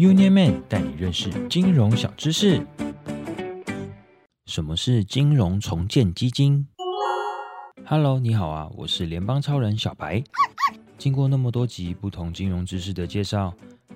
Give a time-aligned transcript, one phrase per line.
[0.00, 2.66] Union Man 带你认识金融小知识。
[4.46, 6.66] 什么是金融重建基金
[7.84, 10.24] ？Hello，你好啊，我是联邦超人小白。
[10.96, 13.52] 经过那么多集不同金融知识的介绍，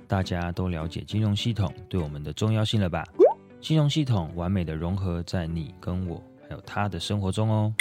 [0.06, 3.02] 大家都了解金融系统对我们的重要性了吧？
[3.62, 7.74] 金融系统完美的融合在你跟我还有他的生活中哦。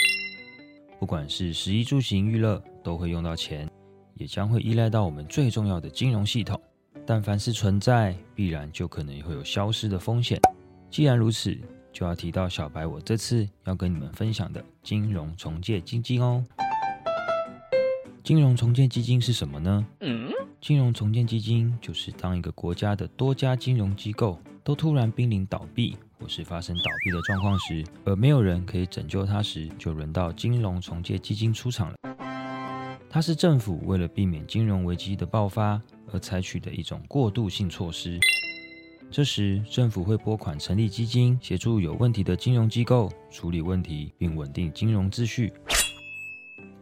[0.97, 3.69] 不管是食衣住行娱乐，都会用到钱，
[4.15, 6.57] 也将会依赖到我们最重要的金融系统。
[7.05, 10.39] 但凡是存在，必然就可能会有消失的风险。
[10.89, 11.57] 既然如此，
[11.91, 16.43] 就要提到小白，我这次要跟你们分享的金融重建基金哦。
[18.23, 19.85] 金融重建基金是什么呢？
[19.99, 20.31] 嗯
[20.61, 32.12] 金融重建基金就是当一个国家的多家金融机构都突然濒临倒闭，或是发生倒闭的状况时，而没有人可以拯救它时，就轮到金融重建基金出场了。
[33.13, 35.79] 它是政府为了避免金融危机的爆发。
[36.11, 38.19] 而采取的一种过渡性措施。
[39.11, 45.51] 这时，政府会拨款成立基金，协助有问题的金融机构处理问题，并稳定金融秩序。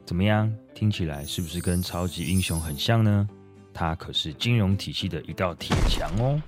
[0.05, 0.53] 怎么样？
[0.73, 3.27] 听起来是不是跟超级英雄很像呢？
[3.73, 6.41] 它可是金融体系的一道铁墙哦。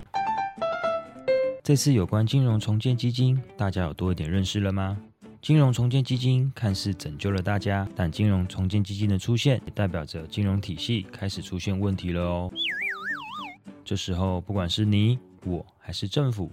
[1.64, 4.98] 这次有关金融重建基金，大家有多一点认识了吗？
[5.44, 12.50] 金融重建基金看似拯救了大家，但金融重建基金的出现，也代表着金融体系开始出现问题了哦。
[13.84, 16.50] 这时候，不管是你、我还是政府，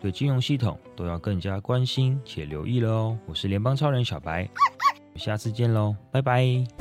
[0.00, 3.18] 对金融系统都要更加关心且留意了哦。
[3.26, 4.48] 我是联邦超人小白，
[5.16, 6.79] 下次见喽，拜拜。